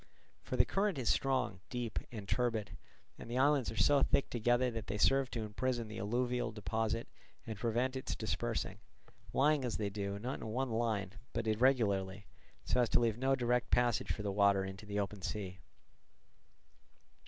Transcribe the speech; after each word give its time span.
For 0.41 0.55
the 0.57 0.65
current 0.65 0.97
is 0.97 1.09
strong, 1.09 1.59
deep, 1.69 1.99
and 2.11 2.27
turbid, 2.27 2.75
and 3.19 3.29
the 3.29 3.37
islands 3.37 3.69
are 3.69 3.77
so 3.77 4.01
thick 4.01 4.31
together 4.31 4.71
that 4.71 4.87
they 4.87 4.97
serve 4.97 5.29
to 5.29 5.43
imprison 5.43 5.87
the 5.89 5.99
alluvial 5.99 6.51
deposit 6.51 7.07
and 7.45 7.55
prevent 7.55 7.95
its 7.95 8.15
dispersing, 8.15 8.79
lying, 9.31 9.63
as 9.63 9.77
they 9.77 9.91
do, 9.91 10.17
not 10.17 10.39
in 10.39 10.47
one 10.47 10.71
line, 10.71 11.11
but 11.33 11.45
irregularly, 11.45 12.25
so 12.65 12.81
as 12.81 12.89
to 12.89 12.99
leave 12.99 13.19
no 13.19 13.35
direct 13.35 13.69
passage 13.69 14.11
for 14.11 14.23
the 14.23 14.31
water 14.31 14.65
into 14.65 14.87
the 14.87 14.99
open 14.99 15.21
sea. 15.21 15.59